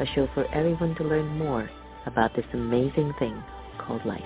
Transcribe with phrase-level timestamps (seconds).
[0.00, 1.68] a show for everyone to learn more
[2.06, 3.42] about this amazing thing
[3.78, 4.20] called life.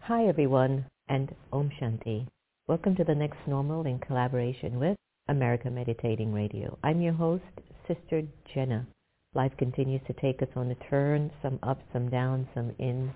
[0.00, 2.26] Hi everyone and Om Shanti.
[2.66, 4.96] Welcome to the next normal in collaboration with
[5.28, 6.78] America Meditating Radio.
[6.82, 7.44] I'm your host,
[7.86, 8.88] Sister Jenna.
[9.36, 13.12] Life continues to take us on a turn, some up, some down, some in,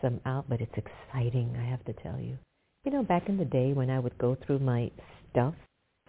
[0.00, 2.38] some out, but it's exciting, I have to tell you.
[2.84, 4.90] You know, back in the day when I would go through my
[5.30, 5.52] stuff,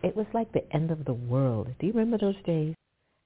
[0.01, 1.67] it was like the end of the world.
[1.77, 2.73] Do you remember those days?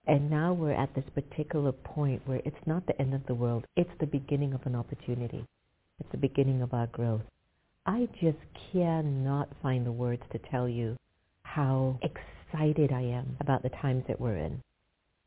[0.08, 3.68] And now we're at this particular point where it's not the end of the world.
[3.76, 5.46] It's the beginning of an opportunity.
[6.00, 7.22] It's the beginning of our growth.
[7.86, 8.40] I just
[8.72, 10.98] cannot find the words to tell you
[11.44, 14.64] how excited I am about the times that we're in.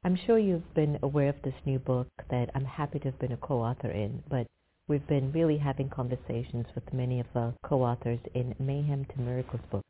[0.07, 3.33] I'm sure you've been aware of this new book that I'm happy to have been
[3.33, 4.47] a co-author in, but
[4.87, 9.83] we've been really having conversations with many of the co-authors in Mayhem to Miracles book.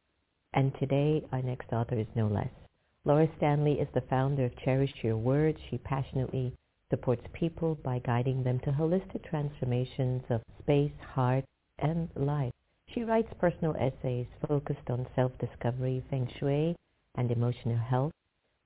[0.55, 2.49] And today, our next author is no less.
[3.05, 5.57] Laura Staley is the founder of Cherish Your World.
[5.69, 6.55] She passionately
[6.89, 11.45] supports people by guiding them to holistic transformations of space, heart,
[11.79, 12.53] and life.
[12.95, 16.75] She writes personal essays focused on self-discovery, feng shui,
[17.17, 18.13] and emotional health.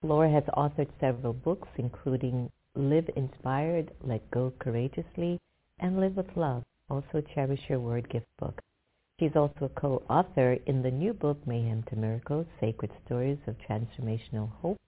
[0.02, 5.38] Laura has authored several books, including Live Inspired, Let Go Courageously,
[5.78, 8.62] and Live with Love, also Cherish Your World gift book.
[9.18, 14.50] She's also a co-author in the new book, Mayhem to Miracles, Sacred Stories of Transformational
[14.62, 14.78] Hope,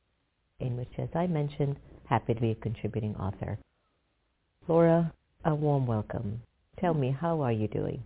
[0.60, 3.58] in which, as I mentioned, happy to be a contributing author.
[4.66, 5.12] Laura,
[5.44, 6.40] a warm welcome.
[6.80, 8.02] Tell me, how are you doing?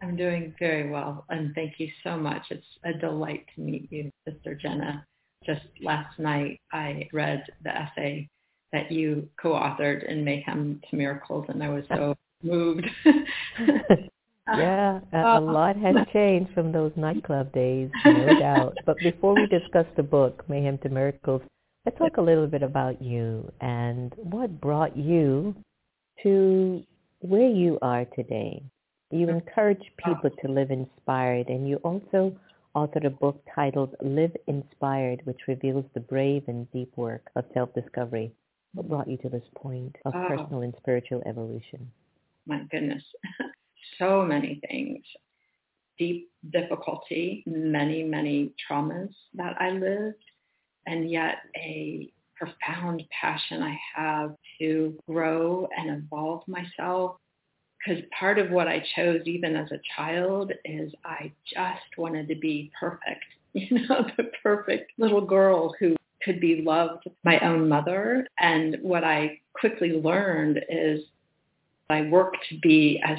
[0.00, 2.44] I'm doing very well, and thank you so much.
[2.48, 5.04] It's a delight to meet you, Sister Jenna
[5.44, 8.28] just last night I read the essay
[8.72, 12.86] that you co-authored in Mayhem to Miracles, and I was so moved.
[14.54, 18.76] yeah, a, a, uh, lot has changed from those nightclub days, no doubt.
[18.86, 21.42] But before we discuss the book, Mayhem to Miracles,
[21.84, 25.54] let's talk a little bit about you and what brought you
[26.22, 26.82] to
[27.20, 28.62] where you are today.
[29.10, 29.36] You mm-hmm.
[29.36, 30.08] encourage uh.
[30.08, 32.36] people to live inspired, and you also
[32.76, 38.30] authored a book titled Live Inspired, which reveals the brave and deep work of self-discovery.
[38.74, 40.28] What brought you to this point of oh.
[40.28, 41.90] personal and spiritual evolution?
[42.46, 43.02] My goodness.
[43.98, 45.02] so many things.
[45.98, 50.22] Deep difficulty, many, many traumas that I lived,
[50.86, 57.16] and yet a profound passion I have to grow and evolve myself
[57.86, 62.34] because part of what I chose even as a child is I just wanted to
[62.34, 68.26] be perfect, you know, the perfect little girl who could be loved my own mother.
[68.38, 71.00] And what I quickly learned is
[71.88, 73.18] I worked to be as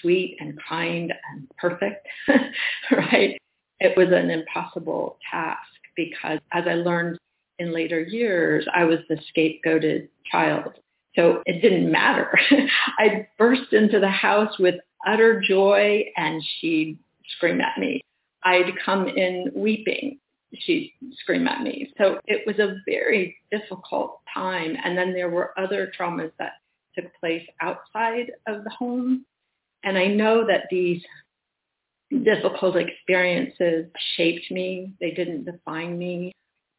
[0.00, 2.06] sweet and kind and perfect,
[2.90, 3.38] right?
[3.80, 5.58] It was an impossible task
[5.96, 7.18] because as I learned
[7.58, 10.74] in later years, I was the scapegoated child
[11.16, 12.38] so it didn't matter.
[12.98, 14.76] I'd burst into the house with
[15.06, 16.98] utter joy and she'd
[17.36, 18.00] scream at me.
[18.44, 20.18] I'd come in weeping.
[20.54, 21.92] She'd scream at me.
[21.98, 24.76] So it was a very difficult time.
[24.84, 26.52] And then there were other traumas that
[26.94, 29.24] took place outside of the home.
[29.82, 31.02] And I know that these
[32.22, 33.86] difficult experiences
[34.16, 34.92] shaped me.
[35.00, 36.32] They didn't define me.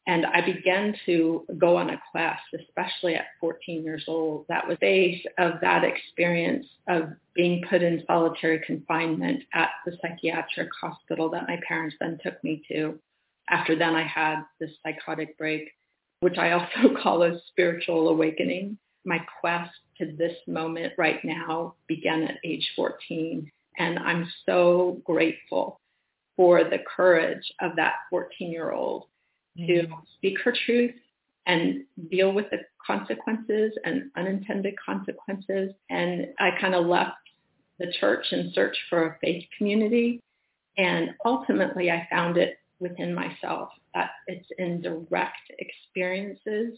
[0.08, 4.78] And I began to go on a quest, especially at 14 years old, that was
[4.80, 11.50] based of that experience of being put in solitary confinement at the psychiatric hospital that
[11.50, 12.98] my parents then took me to.
[13.50, 15.72] After then I had this psychotic break,
[16.22, 18.78] which I also call a spiritual awakening.
[19.04, 23.52] My quest to this moment right now began at age 14.
[23.78, 25.82] And I'm so grateful
[26.38, 29.08] for the courage of that 14-year-old to
[29.60, 29.94] mm-hmm.
[30.16, 30.96] speak her truth
[31.46, 35.72] and deal with the consequences and unintended consequences.
[35.90, 37.18] And I kind of left
[37.80, 40.22] the church in search for a faith community.
[40.78, 46.78] And ultimately I found it within myself that it's in direct experiences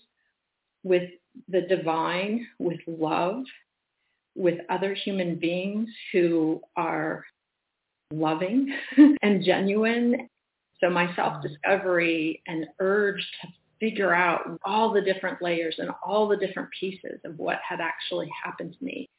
[0.83, 1.09] with
[1.47, 3.43] the divine, with love,
[4.35, 7.25] with other human beings who are
[8.11, 8.73] loving
[9.21, 10.29] and genuine.
[10.81, 13.47] So my self-discovery and urge to
[13.79, 18.29] figure out all the different layers and all the different pieces of what had actually
[18.43, 19.09] happened to me.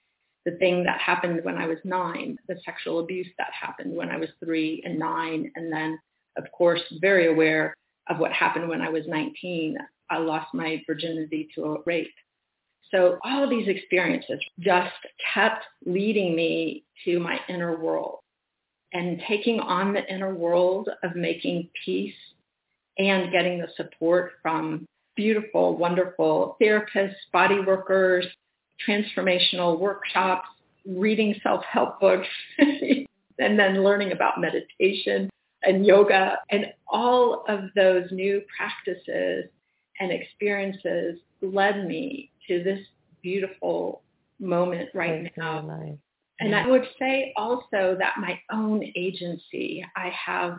[0.44, 4.16] The thing that happened when I was nine, the sexual abuse that happened when I
[4.16, 5.98] was three and nine, and then,
[6.36, 7.74] of course, very aware
[8.08, 9.76] of what happened when I was 19.
[10.08, 12.12] I lost my virginity to a rape.
[12.90, 14.94] So all of these experiences just
[15.32, 18.19] kept leading me to my inner world
[18.92, 22.14] and taking on the inner world of making peace
[22.98, 28.26] and getting the support from beautiful, wonderful therapists, body workers,
[28.86, 30.48] transformational workshops,
[30.86, 32.26] reading self-help books,
[32.58, 35.30] and then learning about meditation
[35.62, 39.44] and yoga and all of those new practices
[40.00, 42.80] and experiences led me to this
[43.22, 44.02] beautiful
[44.38, 45.98] moment right now.
[46.40, 50.58] And I would say also that my own agency, I have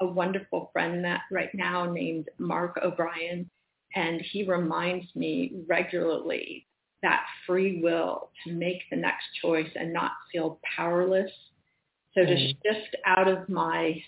[0.00, 3.50] a wonderful friend that right now named Mark O'Brien,
[3.94, 6.66] and he reminds me regularly
[7.02, 11.30] that free will to make the next choice and not feel powerless.
[12.14, 12.56] So to mm.
[12.62, 14.00] shift out of my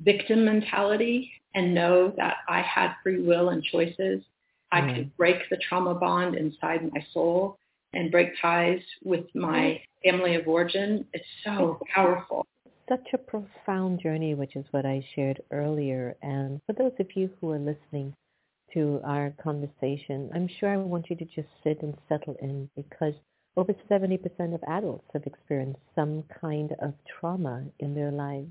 [0.00, 4.24] victim mentality and know that I had free will and choices, mm.
[4.72, 7.58] I could break the trauma bond inside my soul
[7.92, 11.06] and break ties with my family of origin.
[11.12, 12.46] It's so powerful.
[12.88, 16.16] Such a profound journey, which is what I shared earlier.
[16.22, 18.14] And for those of you who are listening
[18.74, 23.14] to our conversation, I'm sure I want you to just sit and settle in because
[23.56, 28.50] over 70% of adults have experienced some kind of trauma in their lives.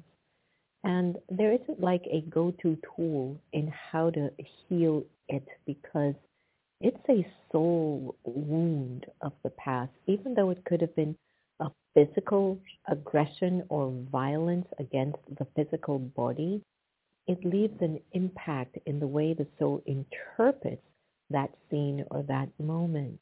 [0.83, 4.31] And there isn't like a go-to tool in how to
[4.67, 6.15] heal it because
[6.81, 11.15] it's a soul wound of the past, even though it could have been
[11.59, 16.61] a physical aggression or violence against the physical body.
[17.27, 20.81] It leaves an impact in the way the soul interprets
[21.29, 23.19] that scene or that moment.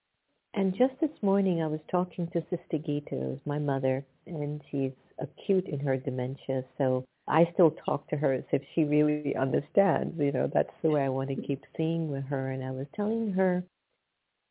[0.53, 5.67] And just this morning, I was talking to Sister Gita, my mother, and she's acute
[5.67, 6.63] in her dementia.
[6.77, 10.13] So I still talk to her as if she really understands.
[10.19, 11.45] You know, that's the way I want to mm-hmm.
[11.45, 12.51] keep seeing with her.
[12.51, 13.63] And I was telling her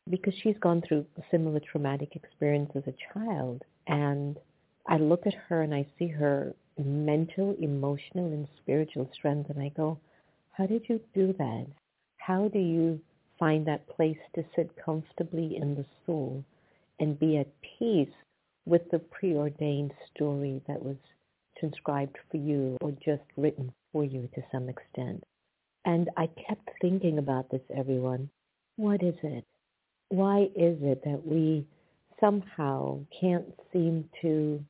[0.09, 3.63] because she's gone through a similar traumatic experience as a child.
[3.91, 4.39] And
[4.87, 9.49] I look at her and I see her mental, emotional, and spiritual strength.
[9.49, 9.99] And I go,
[10.53, 11.67] how did you do that?
[12.17, 12.99] How do you
[13.37, 16.43] find that place to sit comfortably in the soul
[16.99, 17.47] and be at
[17.77, 18.13] peace
[18.65, 20.97] with the preordained story that was
[21.59, 25.23] transcribed for you or just written for you to some extent.
[25.85, 28.29] And I kept thinking about this, everyone.
[28.75, 29.45] What is it?
[30.09, 31.65] Why is it that we
[32.21, 34.63] somehow can't seem to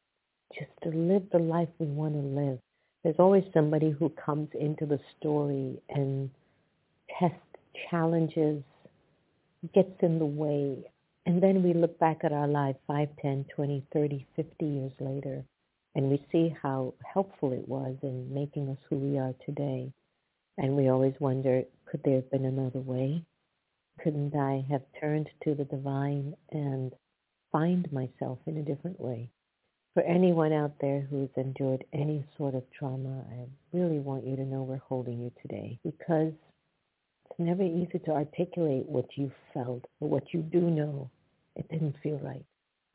[0.57, 2.59] just to live the life we want to live?
[3.03, 6.29] There's always somebody who comes into the story and
[7.19, 7.37] tests,
[7.89, 8.63] challenges,
[9.73, 10.77] gets in the way.
[11.27, 15.43] And then we look back at our life 5, 10, 20, 30, 50 years later
[15.95, 19.91] and we see how helpful it was in making us who we are today.
[20.57, 23.23] And we always wonder, could there have been another way?
[24.01, 26.93] Couldn't I have turned to the divine and
[27.51, 29.29] find myself in a different way?
[29.93, 33.45] For anyone out there who's endured any sort of trauma, I
[33.77, 36.31] really want you to know we're holding you today because
[37.29, 41.09] it's never easy to articulate what you felt, but what you do know,
[41.55, 42.45] it didn't feel right.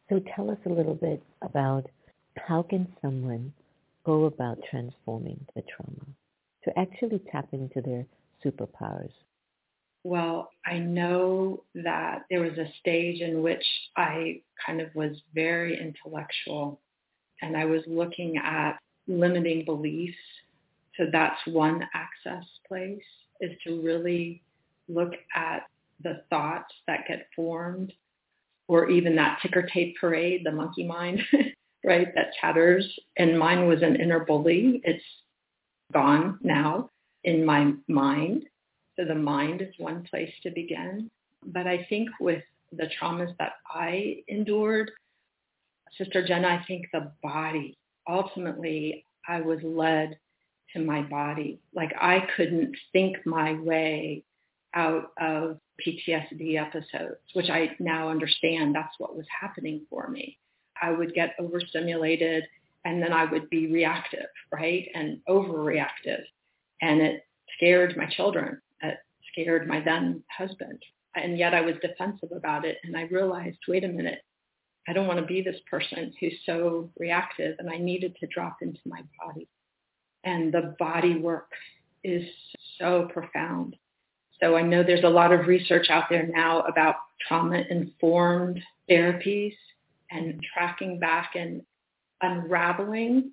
[0.08, 1.86] So tell us a little bit about
[2.38, 3.52] how can someone
[4.04, 6.06] go about transforming the trauma
[6.64, 8.06] to actually tap into their
[8.44, 9.12] superpowers?
[10.06, 13.64] Well, I know that there was a stage in which
[13.96, 16.78] I kind of was very intellectual
[17.42, 20.16] and I was looking at limiting beliefs.
[20.96, 23.02] So that's one access place
[23.40, 24.44] is to really
[24.88, 25.64] look at
[26.04, 27.92] the thoughts that get formed
[28.68, 31.20] or even that ticker tape parade, the monkey mind
[31.84, 32.86] right, that chatters.
[33.16, 34.80] And mine was an inner bully.
[34.84, 35.02] It's
[35.92, 36.90] gone now
[37.24, 38.44] in my mind.
[38.96, 41.10] So the mind is one place to begin.
[41.44, 44.90] But I think with the traumas that I endured,
[45.98, 50.18] Sister Jenna, I think the body, ultimately I was led
[50.72, 51.60] to my body.
[51.74, 54.24] Like I couldn't think my way
[54.74, 60.38] out of PTSD episodes, which I now understand that's what was happening for me.
[60.80, 62.44] I would get overstimulated
[62.84, 64.88] and then I would be reactive, right?
[64.94, 66.22] And overreactive.
[66.82, 67.24] And it
[67.56, 68.60] scared my children.
[69.36, 70.82] Scared my then husband.
[71.14, 72.78] And yet I was defensive about it.
[72.84, 74.22] And I realized, wait a minute,
[74.88, 78.58] I don't want to be this person who's so reactive and I needed to drop
[78.62, 79.48] into my body.
[80.24, 81.50] And the body work
[82.04, 82.24] is
[82.78, 83.76] so profound.
[84.40, 89.54] So I know there's a lot of research out there now about trauma-informed therapies
[90.10, 91.62] and tracking back and
[92.22, 93.32] unraveling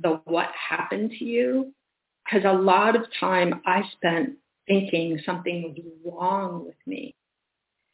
[0.00, 1.72] the what happened to you.
[2.24, 4.36] Because a lot of time I spent
[4.68, 7.14] thinking something was wrong with me.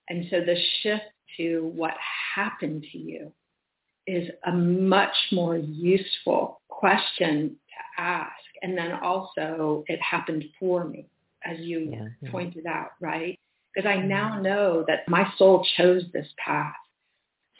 [0.08, 1.04] And so the shift
[1.38, 1.94] to what
[2.34, 3.32] happened to you
[4.06, 8.32] is a much more useful question to ask.
[8.62, 11.06] And then also it happened for me,
[11.44, 12.30] as you yeah, yeah.
[12.30, 13.38] pointed out, right?
[13.74, 14.42] Because I now mm-hmm.
[14.42, 16.74] know that my soul chose this path.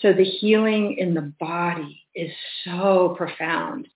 [0.01, 2.31] So the healing in the body is
[2.65, 3.89] so profound.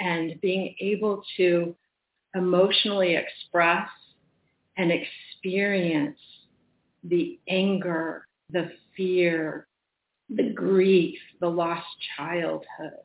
[0.00, 1.76] And being able to
[2.34, 3.88] emotionally express
[4.76, 6.18] and experience
[7.04, 9.66] the anger, the fear,
[10.30, 13.00] the grief, the lost childhood.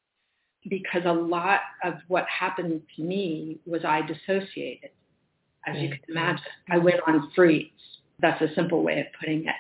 [0.69, 4.91] Because a lot of what happened to me was I dissociated,
[5.65, 6.11] as you can mm-hmm.
[6.11, 6.43] imagine.
[6.69, 7.67] I went on freeze.
[8.19, 9.55] That's a simple way of putting it.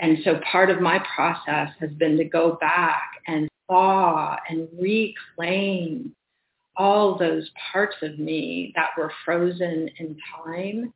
[0.00, 6.14] And so part of my process has been to go back and thaw and reclaim
[6.76, 10.94] all those parts of me that were frozen in time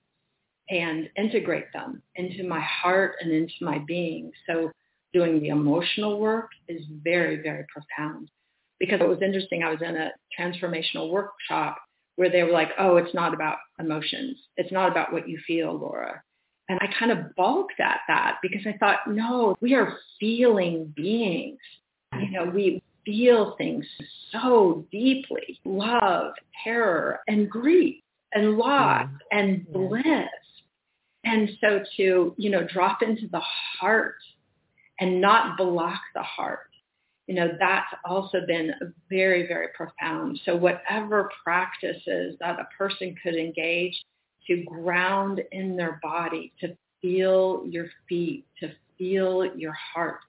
[0.70, 4.30] and integrate them into my heart and into my being.
[4.46, 4.70] So
[5.12, 8.28] doing the emotional work is very, very profound.
[8.78, 11.78] Because it was interesting, I was in a transformational workshop
[12.16, 14.36] where they were like, oh, it's not about emotions.
[14.56, 16.22] It's not about what you feel, Laura.
[16.68, 21.58] And I kind of balked at that because I thought, no, we are feeling beings.
[22.18, 23.86] You know, we feel things
[24.30, 27.96] so deeply, love, terror, and grief,
[28.32, 29.16] and loss, mm-hmm.
[29.30, 29.38] yeah.
[29.38, 30.28] and bliss.
[31.24, 33.42] And so to, you know, drop into the
[33.78, 34.16] heart
[35.00, 36.70] and not block the heart,
[37.26, 38.72] you know, that's also been
[39.08, 40.40] very, very profound.
[40.44, 43.94] So whatever practices that a person could engage
[44.48, 50.20] to ground in their body, to feel your feet, to feel your heart.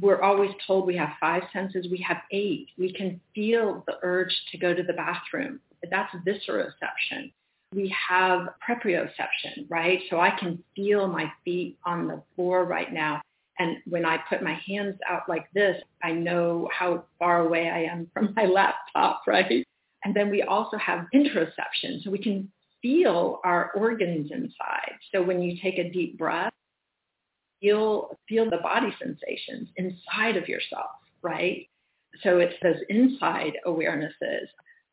[0.00, 1.86] We're always told we have five senses.
[1.90, 2.68] We have eight.
[2.76, 5.60] We can feel the urge to go to the bathroom.
[5.90, 7.32] That's visceral visceroception
[7.76, 10.00] we have proprioception, right?
[10.08, 13.20] So I can feel my feet on the floor right now.
[13.58, 17.82] And when I put my hands out like this, I know how far away I
[17.82, 19.66] am from my laptop, right?
[20.04, 22.02] And then we also have interoception.
[22.02, 24.92] So we can feel our organs inside.
[25.12, 26.52] So when you take a deep breath,
[27.60, 30.90] feel, feel the body sensations inside of yourself,
[31.22, 31.68] right?
[32.22, 34.46] So it's those inside awarenesses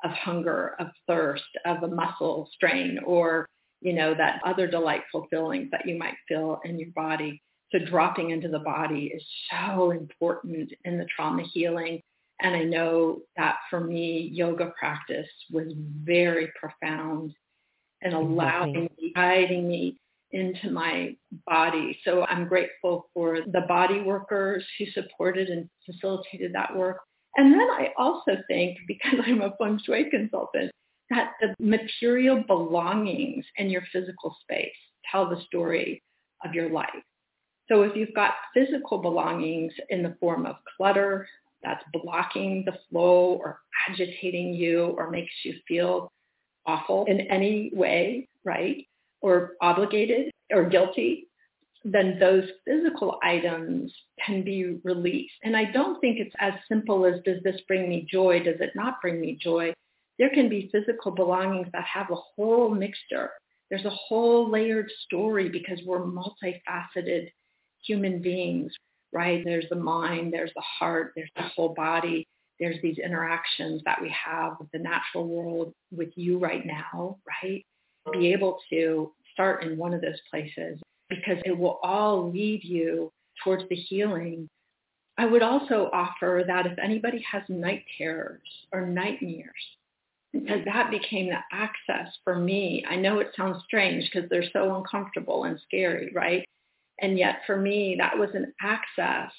[0.03, 3.47] of hunger, of thirst, of a muscle strain, or,
[3.81, 7.41] you know, that other delightful feelings that you might feel in your body.
[7.71, 12.01] So dropping into the body is so important in the trauma healing.
[12.41, 17.33] And I know that for me, yoga practice was very profound
[18.01, 19.97] and allowing me, guiding me
[20.31, 21.97] into my body.
[22.03, 26.97] So I'm grateful for the body workers who supported and facilitated that work.
[27.37, 30.71] And then I also think, because I'm a feng shui consultant,
[31.09, 34.71] that the material belongings in your physical space
[35.11, 36.01] tell the story
[36.45, 36.89] of your life.
[37.69, 41.27] So if you've got physical belongings in the form of clutter
[41.63, 43.59] that's blocking the flow or
[43.89, 46.11] agitating you or makes you feel
[46.65, 48.85] awful in any way, right?
[49.21, 51.27] Or obligated or guilty,
[51.83, 53.93] then those physical items
[54.25, 55.33] can be released.
[55.43, 58.39] And I don't think it's as simple as does this bring me joy?
[58.39, 59.73] Does it not bring me joy?
[60.17, 63.31] There can be physical belongings that have a whole mixture.
[63.69, 67.31] There's a whole layered story because we're multifaceted
[67.85, 68.71] human beings,
[69.11, 69.43] right?
[69.43, 72.27] There's the mind, there's the heart, there's the whole body.
[72.59, 77.65] There's these interactions that we have with the natural world, with you right now, right?
[78.13, 80.79] Be able to start in one of those places
[81.09, 83.11] because it will all lead you
[83.43, 84.49] towards the healing.
[85.17, 88.41] I would also offer that if anybody has night terrors
[88.71, 89.51] or nightmares,
[90.33, 92.83] because that became the access for me.
[92.89, 96.43] I know it sounds strange because they're so uncomfortable and scary, right?
[96.99, 99.31] And yet for me, that was an access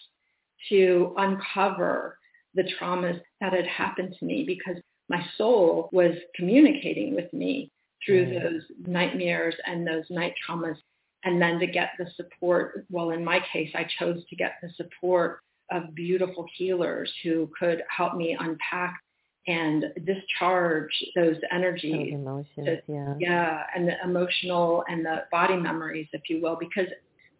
[0.68, 2.18] to uncover
[2.54, 7.70] the traumas that had happened to me because my soul was communicating with me
[8.04, 8.42] through mm.
[8.42, 10.76] those nightmares and those night traumas
[11.24, 12.86] and then to get the support.
[12.90, 15.40] Well, in my case, I chose to get the support
[15.70, 19.00] of beautiful healers who could help me unpack
[19.46, 22.12] and discharge those energies.
[22.12, 23.14] Those emotions, yeah.
[23.18, 26.88] Yeah, and the emotional and the body memories, if you will, because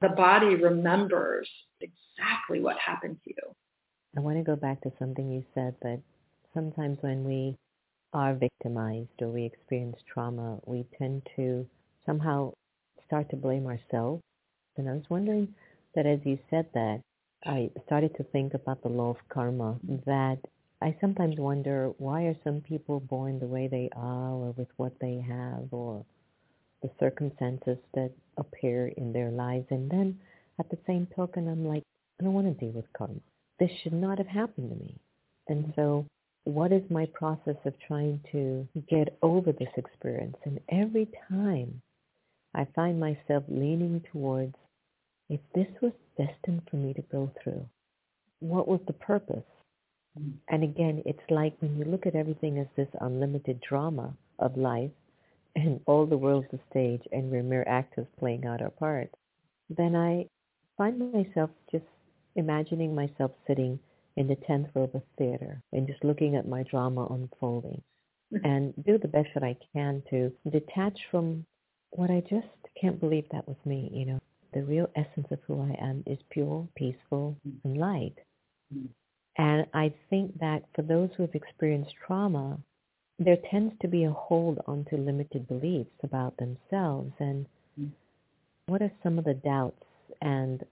[0.00, 1.48] the body remembers
[1.80, 3.54] exactly what happened to you.
[4.16, 6.00] I want to go back to something you said that
[6.52, 7.56] sometimes when we
[8.12, 11.66] are victimized or we experience trauma, we tend to
[12.06, 12.52] somehow
[13.06, 14.23] start to blame ourselves.
[14.76, 15.54] And I was wondering
[15.94, 17.00] that as you said that,
[17.44, 20.38] I started to think about the law of karma that
[20.80, 24.92] I sometimes wonder why are some people born the way they are or with what
[25.00, 26.04] they have or
[26.82, 29.66] the circumstances that appear in their lives.
[29.70, 30.18] And then
[30.58, 31.82] at the same token, I'm like,
[32.20, 33.20] I don't want to deal with karma.
[33.58, 34.99] This should not have happened to me.
[35.49, 35.80] And mm-hmm.
[35.80, 36.06] so
[36.44, 40.37] what is my process of trying to get over this experience?
[40.44, 41.80] And every time
[42.54, 44.54] I find myself leaning towards,
[45.28, 47.66] if this was destined for me to go through,
[48.40, 49.44] what was the purpose?
[50.49, 54.90] And again, it's like when you look at everything as this unlimited drama of life,
[55.56, 59.11] and all the world's a stage and we're mere actors playing out our part,
[59.70, 60.26] then I
[60.76, 61.84] find myself just
[62.37, 63.78] imagining myself sitting
[64.16, 67.82] in the 10th row of a theater and just looking at my drama unfolding
[68.44, 71.46] and do the best that I can to detach from
[71.94, 72.46] what I just
[72.80, 74.20] can't believe that was me, you know.
[74.52, 77.68] The real essence of who I am is pure, peaceful, mm-hmm.
[77.68, 78.14] and light.
[78.72, 78.86] Mm-hmm.
[79.36, 82.58] And I think that for those who have experienced trauma,
[83.18, 87.12] there tends to be a hold onto limited beliefs about themselves.
[87.18, 87.46] And
[88.66, 89.84] what are some of the doubts
[90.22, 90.64] and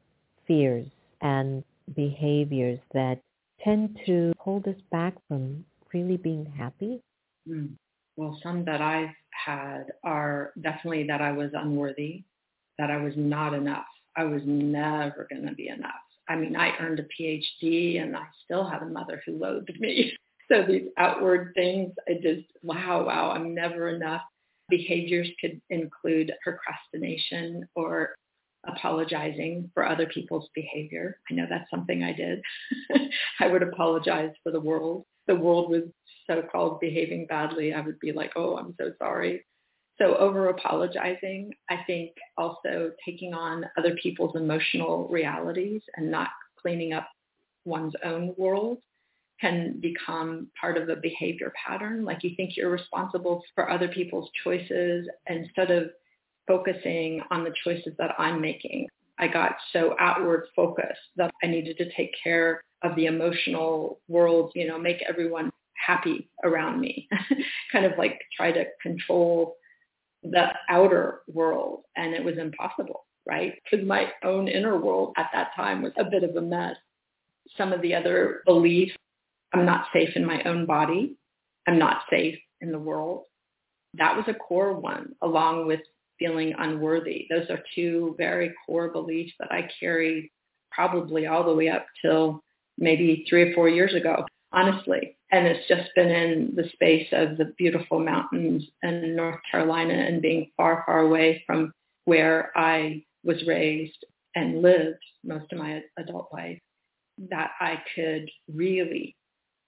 [0.47, 0.87] fears
[1.21, 1.65] and
[1.95, 3.21] behaviors that
[3.65, 7.01] tend to hold us back from really being happy?
[7.49, 7.71] Mm.
[8.17, 12.25] Well, some that I've had are definitely that I was unworthy,
[12.79, 13.87] that I was not enough.
[14.17, 15.93] I was never going to be enough.
[16.29, 20.13] I mean, I earned a PhD and I still had a mother who loathed me.
[20.51, 24.23] so these outward things, I just, wow, wow, I'm never enough.
[24.69, 28.15] Behaviors could include procrastination or
[28.67, 31.19] apologizing for other people's behavior.
[31.31, 32.41] I know that's something I did.
[33.41, 35.05] I would apologize for the world.
[35.27, 35.83] The world was
[36.35, 37.73] so-called behaving badly.
[37.75, 39.45] I would be like, oh, I'm so sorry.
[39.99, 46.29] So over apologizing, I think also taking on other people's emotional realities and not
[46.61, 47.09] cleaning up
[47.65, 48.79] one's own world
[49.41, 52.05] can become part of a behavior pattern.
[52.05, 55.91] Like you think you're responsible for other people's choices instead of
[56.47, 58.89] focusing on the choices that I'm making.
[59.19, 64.53] I got so outward focused that I needed to take care of the emotional world,
[64.55, 67.09] you know, make everyone happy around me,
[67.73, 69.57] kind of like try to control
[70.23, 71.83] the outer world.
[71.97, 73.55] And it was impossible, right?
[73.65, 76.77] Because my own inner world at that time was a bit of a mess.
[77.57, 78.95] Some of the other beliefs,
[79.53, 81.17] I'm not safe in my own body.
[81.67, 83.25] I'm not safe in the world.
[83.95, 85.81] That was a core one, along with
[86.19, 87.27] feeling unworthy.
[87.29, 90.31] Those are two very core beliefs that I carried
[90.71, 92.43] probably all the way up till
[92.79, 95.17] maybe three or four years ago, honestly.
[95.31, 100.21] And it's just been in the space of the beautiful mountains in North Carolina and
[100.21, 101.73] being far, far away from
[102.05, 106.59] where I was raised and lived most of my adult life
[107.31, 109.17] that I could really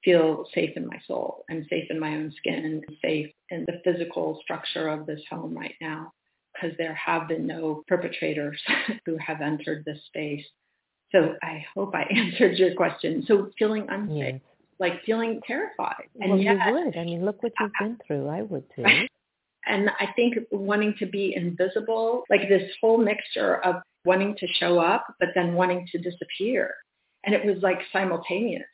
[0.05, 3.81] feel safe in my soul and safe in my own skin and safe in the
[3.85, 6.13] physical structure of this home right now
[6.53, 8.61] because there have been no perpetrators
[9.07, 10.45] who have entered this space.
[11.13, 13.25] So I hope I answered your question.
[13.27, 14.41] So feeling unsafe.
[14.79, 16.09] Like feeling terrified.
[16.21, 16.97] And well, yet, you would.
[16.97, 18.29] I mean, look what you've been through.
[18.29, 18.85] I would too.
[19.67, 24.79] And I think wanting to be invisible, like this whole mixture of wanting to show
[24.79, 26.75] up, but then wanting to disappear.
[27.25, 28.67] And it was like simultaneous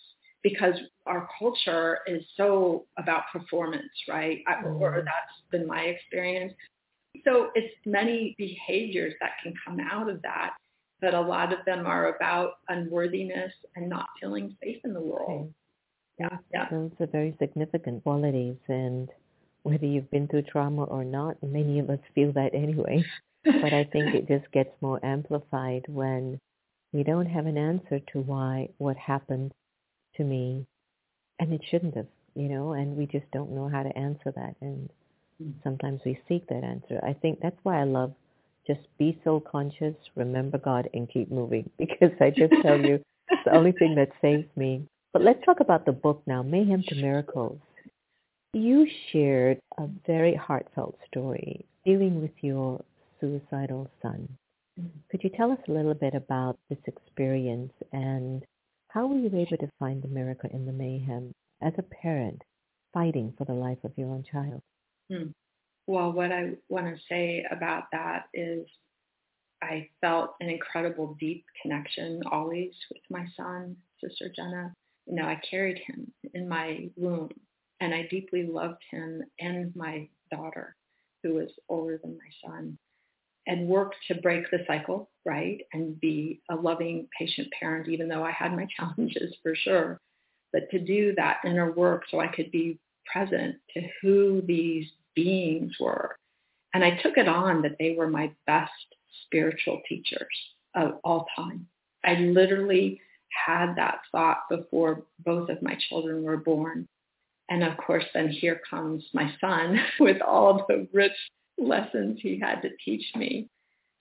[0.42, 0.74] because
[1.06, 4.40] our culture is so about performance, right?
[4.48, 4.96] I, or mm-hmm.
[5.04, 6.54] that's been my experience.
[7.24, 10.54] So it's many behaviors that can come out of that,
[11.00, 15.52] but a lot of them are about unworthiness and not feeling safe in the world.
[16.20, 16.66] Yeah, yeah.
[16.70, 19.08] Those are very significant qualities and
[19.62, 23.04] whether you've been through trauma or not, many of us feel that anyway.
[23.44, 26.38] but I think it just gets more amplified when
[26.92, 29.52] we don't have an answer to why what happened
[30.16, 30.66] to me
[31.38, 34.56] and it shouldn't have, you know, and we just don't know how to answer that
[34.60, 34.90] and
[35.42, 35.50] hmm.
[35.64, 37.00] sometimes we seek that answer.
[37.02, 38.12] I think that's why I love
[38.66, 43.44] just be soul conscious, remember God, and keep moving because I just tell you it's
[43.46, 44.84] the only thing that saves me.
[45.12, 47.58] But let's talk about the book now, Mayhem to Miracles.
[48.52, 52.82] You shared a very heartfelt story dealing with your
[53.20, 54.28] suicidal son.
[55.10, 58.44] Could you tell us a little bit about this experience and
[58.88, 62.42] how were you able to find the miracle in the mayhem as a parent
[62.92, 64.62] fighting for the life of your own child?
[65.10, 65.30] Hmm.
[65.86, 68.66] Well, what I want to say about that is
[69.62, 74.72] I felt an incredible deep connection always with my son, Sister Jenna.
[75.10, 77.30] You know, I carried him in my womb
[77.80, 80.76] and I deeply loved him and my daughter,
[81.22, 82.78] who was older than my son,
[83.48, 85.62] and worked to break the cycle, right?
[85.72, 90.00] And be a loving, patient parent, even though I had my challenges for sure.
[90.52, 92.78] But to do that inner work so I could be
[93.10, 96.16] present to who these beings were.
[96.72, 98.70] And I took it on that they were my best
[99.24, 100.28] spiritual teachers
[100.76, 101.66] of all time.
[102.04, 103.00] I literally
[103.46, 106.86] had that thought before both of my children were born.
[107.48, 111.12] And of course, then here comes my son with all the rich
[111.58, 113.48] lessons he had to teach me.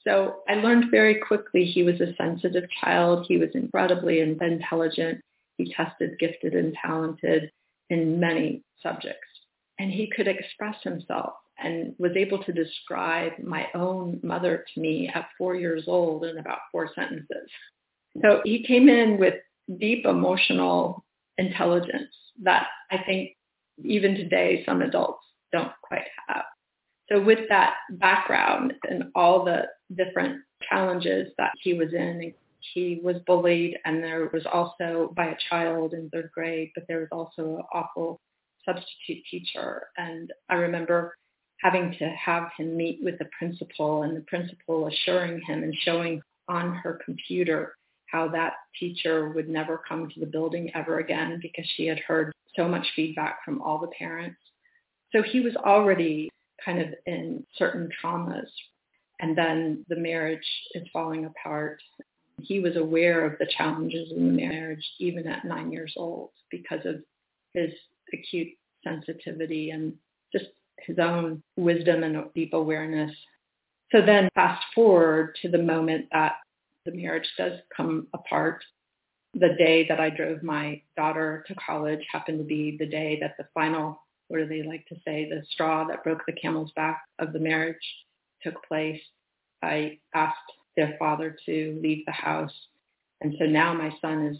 [0.07, 3.25] So I learned very quickly he was a sensitive child.
[3.27, 5.21] He was incredibly intelligent.
[5.57, 7.51] He tested gifted and talented
[7.89, 9.27] in many subjects.
[9.77, 15.09] And he could express himself and was able to describe my own mother to me
[15.13, 17.49] at four years old in about four sentences.
[18.21, 19.35] So he came in with
[19.79, 21.05] deep emotional
[21.37, 23.31] intelligence that I think
[23.83, 26.43] even today some adults don't quite have.
[27.11, 29.63] So with that background and all the
[29.95, 32.33] different challenges that he was in,
[32.73, 36.99] he was bullied and there was also by a child in third grade, but there
[36.99, 38.19] was also an awful
[38.65, 39.87] substitute teacher.
[39.97, 41.15] And I remember
[41.61, 46.21] having to have him meet with the principal and the principal assuring him and showing
[46.47, 47.73] on her computer
[48.11, 52.33] how that teacher would never come to the building ever again because she had heard
[52.55, 54.39] so much feedback from all the parents.
[55.11, 56.29] So he was already
[56.63, 58.47] kind of in certain traumas.
[59.19, 61.81] And then the marriage is falling apart.
[62.41, 66.85] He was aware of the challenges in the marriage even at nine years old because
[66.85, 67.03] of
[67.53, 67.71] his
[68.13, 68.49] acute
[68.83, 69.93] sensitivity and
[70.31, 70.45] just
[70.79, 73.11] his own wisdom and deep awareness.
[73.91, 76.35] So then fast forward to the moment that
[76.85, 78.63] the marriage does come apart.
[79.33, 83.35] The day that I drove my daughter to college happened to be the day that
[83.37, 87.01] the final, what do they like to say, the straw that broke the camel's back
[87.19, 87.77] of the marriage
[88.41, 89.01] took place.
[89.61, 90.37] I asked
[90.75, 92.53] their father to leave the house.
[93.21, 94.37] And so now my son is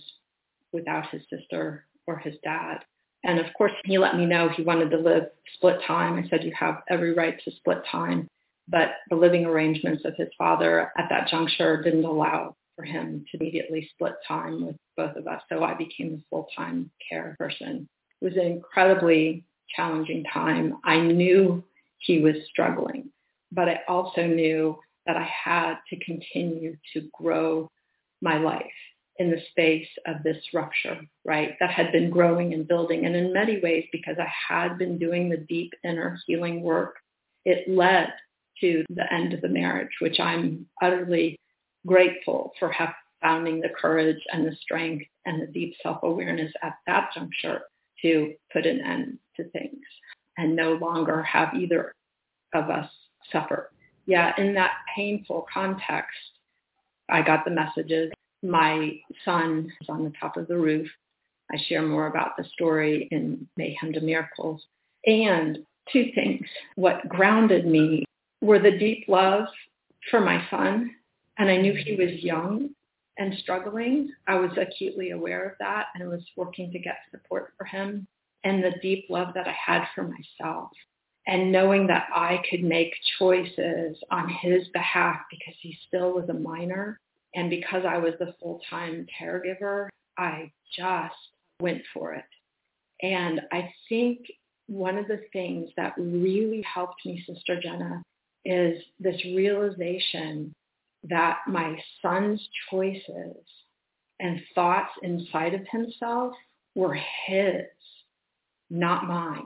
[0.72, 2.80] without his sister or his dad.
[3.24, 5.24] And of course, he let me know he wanted to live
[5.56, 6.18] split time.
[6.18, 8.28] I said, you have every right to split time
[8.70, 13.38] but the living arrangements of his father at that juncture didn't allow for him to
[13.38, 15.42] immediately split time with both of us.
[15.50, 17.90] So I became a full-time care person.
[18.22, 19.44] It was an incredibly
[19.76, 20.78] challenging time.
[20.84, 21.64] I knew
[21.98, 23.10] he was struggling,
[23.52, 27.70] but I also knew that I had to continue to grow
[28.22, 28.66] my life
[29.18, 31.56] in the space of this rupture, right?
[31.60, 33.06] That had been growing and building.
[33.06, 36.96] And in many ways, because I had been doing the deep inner healing work,
[37.44, 38.14] it led
[38.62, 41.40] to the end of the marriage, which I'm utterly
[41.86, 47.10] grateful for have founding the courage and the strength and the deep self-awareness at that
[47.14, 47.62] juncture
[48.02, 49.84] to put an end to things
[50.38, 51.94] and no longer have either
[52.54, 52.90] of us
[53.32, 53.72] suffer.
[54.06, 56.18] Yeah, in that painful context,
[57.10, 58.12] I got the messages.
[58.42, 60.88] My son is on the top of the roof.
[61.52, 64.64] I share more about the story in Mayhem to Miracles.
[65.06, 65.60] And
[65.92, 66.46] two things.
[66.76, 68.06] What grounded me
[68.42, 69.46] were the deep love
[70.10, 70.92] for my son.
[71.38, 72.70] And I knew he was young
[73.18, 74.12] and struggling.
[74.28, 78.08] I was acutely aware of that and was working to get support for him
[78.44, 80.72] and the deep love that I had for myself
[81.28, 86.34] and knowing that I could make choices on his behalf because he still was a
[86.34, 87.00] minor.
[87.36, 91.14] And because I was the full-time caregiver, I just
[91.62, 92.26] went for it.
[93.02, 94.20] And I think
[94.66, 98.02] one of the things that really helped me, Sister Jenna,
[98.46, 100.54] is this realization
[101.04, 103.36] that my son's choices
[104.20, 106.34] and thoughts inside of himself
[106.76, 106.98] were
[107.28, 107.66] his,
[108.70, 109.44] not mine.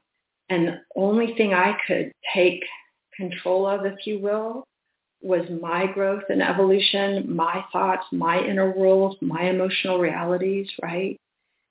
[0.49, 2.63] And the only thing I could take
[3.15, 4.65] control of, if you will,
[5.21, 11.15] was my growth and evolution, my thoughts, my inner world, my emotional realities, right?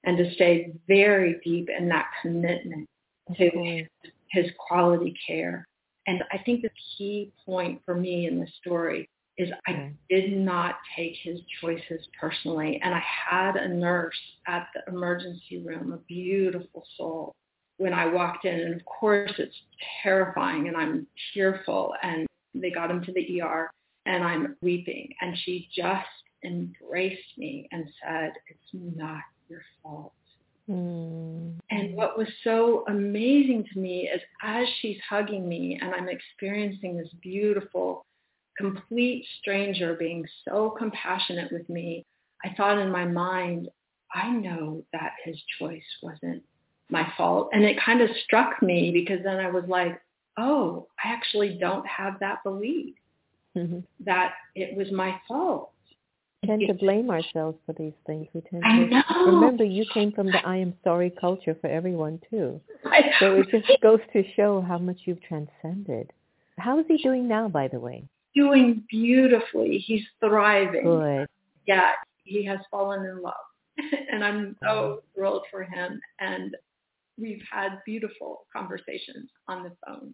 [0.05, 2.89] And to stay very deep in that commitment
[3.37, 3.85] to
[4.31, 5.67] his quality care
[6.07, 10.77] and I think the key point for me in this story is I did not
[10.97, 12.81] take his choices personally.
[12.83, 17.35] And I had a nurse at the emergency room, a beautiful soul,
[17.79, 18.61] when I walked in.
[18.61, 19.57] And of course, it's
[20.03, 21.95] terrifying and I'm tearful.
[22.03, 23.71] And they got him to the ER
[24.07, 25.09] and I'm weeping.
[25.21, 26.07] And she just
[26.45, 30.13] embraced me and said, it's not your fault.
[30.73, 31.55] Mm.
[31.71, 36.97] And what was so amazing to me is as she's hugging me and I'm experiencing
[36.97, 38.05] this beautiful,
[38.57, 42.05] complete stranger being so compassionate with me,
[42.45, 43.69] I thought in my mind,
[44.15, 46.43] I know that his choice wasn't
[46.91, 47.51] my fault.
[47.53, 50.01] And it kind of struck me because then I was like,
[50.39, 52.95] oh, I actually don't have that belief
[53.57, 53.81] mm-hmm.
[54.05, 55.72] that it was my fault.
[56.43, 58.27] We tend to blame ourselves for these things.
[58.35, 62.61] We tend to remember you came from the I am sorry culture for everyone too.
[63.21, 66.13] So it just goes to show how much you've transcended.
[66.59, 68.09] How is he doing now, by the way?
[68.35, 69.79] Doing beautifully.
[69.79, 70.85] He's thriving.
[70.85, 71.29] Good.
[71.67, 71.93] Yeah,
[72.25, 73.35] he has fallen in love.
[74.11, 76.01] and I'm so thrilled for him.
[76.19, 76.57] And
[77.19, 80.13] we've had beautiful conversations on the phone.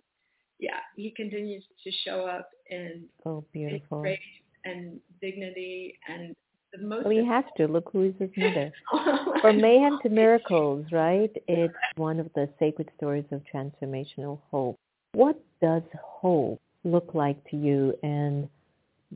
[0.59, 4.01] Yeah, he continues to show up in oh, beautiful.
[4.01, 4.19] grace
[4.65, 6.35] and dignity and
[6.73, 7.05] the most.
[7.05, 7.67] Well, he has to.
[7.67, 8.73] Look who is his mother.
[8.91, 11.31] Oh From mayhem to miracles, right?
[11.47, 14.77] It's one of the sacred stories of transformational hope.
[15.13, 18.49] What does hope look like to you, and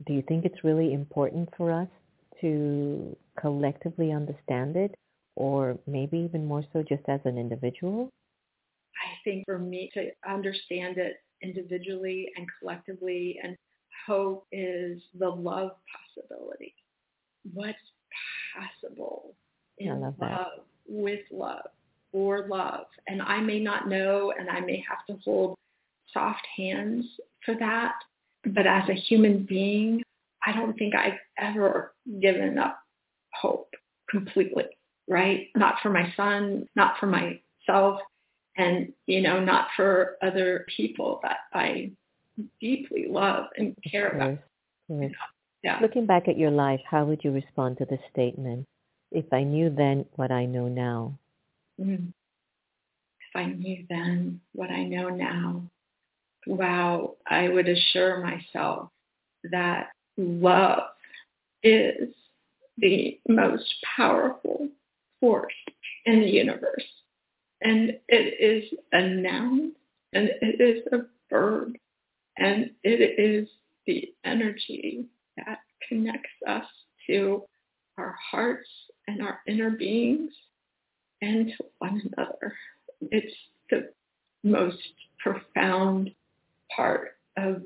[0.07, 1.89] do you think it's really important for us
[2.41, 4.95] to collectively understand it,
[5.35, 8.09] or maybe even more so just as an individual?
[8.95, 13.57] I think for me to understand it individually and collectively and
[14.05, 16.73] hope is the love possibility.
[17.53, 17.77] What's
[18.55, 19.35] possible
[19.77, 20.47] in love,
[20.87, 21.67] with love
[22.11, 22.85] or love.
[23.07, 25.55] And I may not know and I may have to hold
[26.13, 27.05] soft hands
[27.45, 27.93] for that.
[28.45, 30.03] But as a human being,
[30.45, 32.79] I don't think I've ever given up
[33.33, 33.73] hope
[34.09, 34.65] completely,
[35.07, 35.47] right?
[35.55, 37.99] Not for my son, not for myself,
[38.57, 41.91] and, you know, not for other people that I
[42.59, 44.37] deeply love and care about.
[44.89, 45.09] You know?
[45.63, 45.79] Yeah.
[45.81, 48.67] Looking back at your life, how would you respond to this statement?
[49.11, 51.17] If I knew then what I know now.
[51.79, 52.09] Mm.
[52.09, 55.63] If I knew then what I know now,
[56.47, 58.89] wow, I would assure myself
[59.51, 60.83] that love
[61.63, 62.09] is
[62.77, 64.67] the most powerful
[65.19, 65.53] force
[66.05, 66.85] in the universe.
[67.61, 69.71] And it is a noun
[70.11, 71.75] and it is a verb
[72.37, 73.47] and it is
[73.85, 75.05] the energy
[75.37, 76.65] that connects us
[77.07, 77.43] to
[77.97, 78.69] our hearts
[79.07, 80.31] and our inner beings
[81.21, 82.53] and to one another.
[83.01, 83.33] It's
[83.69, 83.89] the
[84.43, 84.77] most
[85.19, 86.11] profound
[86.75, 87.63] part of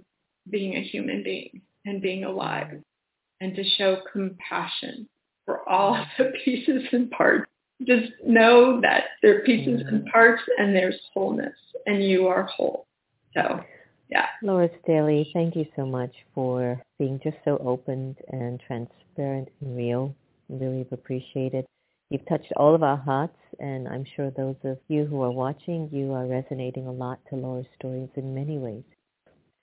[0.49, 2.81] being a human being and being alive
[3.41, 5.07] and to show compassion
[5.45, 7.49] for all the pieces and parts.
[7.85, 11.53] Just know that there are pieces and parts and there's wholeness
[11.85, 12.87] and you are whole.
[13.35, 13.61] So
[14.09, 14.25] yeah.
[14.41, 20.15] Laura Staley, thank you so much for being just so open and transparent and real.
[20.49, 21.65] Really appreciate it.
[22.09, 25.89] You've touched all of our hearts, and I'm sure those of you who are watching,
[25.91, 28.83] you are resonating a lot to Laura's stories in many ways.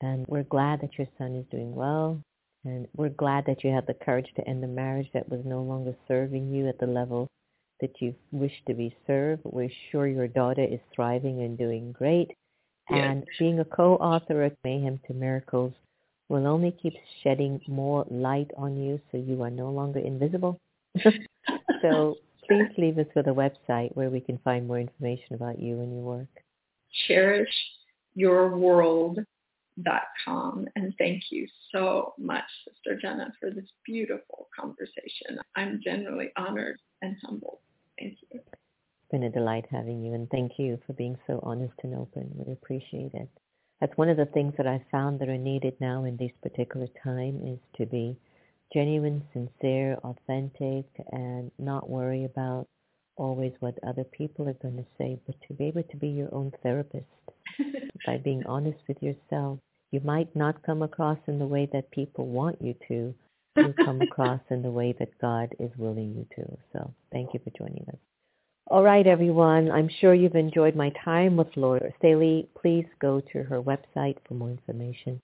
[0.02, 2.20] And we're glad that your son is doing well.
[2.66, 5.62] And we're glad that you had the courage to end the marriage that was no
[5.62, 7.28] longer serving you at the level
[7.80, 9.42] that you wish to be served.
[9.44, 12.32] We're sure your daughter is thriving and doing great.
[12.90, 13.00] Yes.
[13.00, 15.72] And being a co-author of Mayhem to Miracles
[16.28, 20.60] will only keep shedding more light on you so you are no longer invisible.
[21.82, 22.16] so
[22.48, 25.92] please leave us with a website where we can find more information about you and
[25.92, 26.28] your work.
[27.06, 27.54] Cherish
[28.14, 29.18] your world.
[30.76, 35.38] And thank you so much, Sister Jenna, for this beautiful conversation.
[35.56, 37.58] I'm genuinely honored and humbled.
[37.98, 38.40] Thank you.
[39.04, 42.30] It's been a delight having you, and thank you for being so honest and open.
[42.34, 43.28] We appreciate it.
[43.78, 46.86] That's one of the things that I found that are needed now in this particular
[47.02, 48.16] time is to be
[48.72, 52.66] genuine, sincere, authentic, and not worry about
[53.16, 56.34] always what other people are going to say, but to be able to be your
[56.34, 57.04] own therapist
[58.06, 59.58] by being honest with yourself.
[59.90, 63.14] You might not come across in the way that people want you to.
[63.54, 66.56] You come across in the way that God is willing you to.
[66.72, 68.13] So thank you for joining us.
[68.68, 69.70] All right, everyone.
[69.70, 72.48] I'm sure you've enjoyed my time with Laura Staley.
[72.60, 75.20] Please go to her website for more information.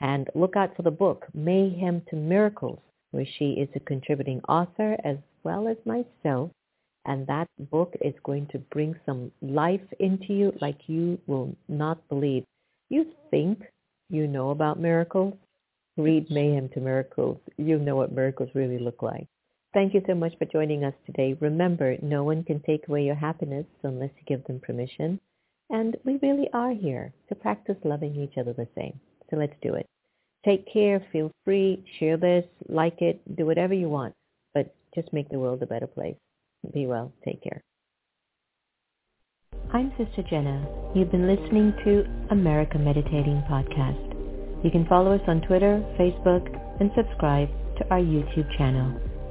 [0.00, 2.80] And look out for the book, Mayhem to Miracles,
[3.12, 6.50] where she is a contributing author as well as myself
[7.06, 12.06] and that book is going to bring some life into you like you will not
[12.08, 12.44] believe.
[12.88, 13.62] You think
[14.10, 15.34] you know about miracles?
[15.96, 17.38] Read Mayhem to Miracles.
[17.56, 19.26] You'll know what miracles really look like.
[19.74, 21.36] Thank you so much for joining us today.
[21.40, 25.18] Remember, no one can take away your happiness unless you give them permission.
[25.68, 29.00] And we really are here to practice loving each other the same.
[29.28, 29.86] So let's do it.
[30.44, 31.04] Take care.
[31.10, 31.84] Feel free.
[31.98, 32.44] Share this.
[32.68, 33.20] Like it.
[33.36, 34.14] Do whatever you want.
[34.52, 36.16] But just make the world a better place.
[36.72, 37.12] Be well.
[37.24, 37.60] Take care.
[39.72, 40.64] I'm Sister Jenna.
[40.94, 44.64] You've been listening to America Meditating Podcast.
[44.64, 46.46] You can follow us on Twitter, Facebook,
[46.78, 49.13] and subscribe to our YouTube channel.